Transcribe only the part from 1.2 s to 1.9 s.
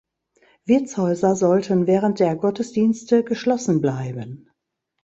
sollten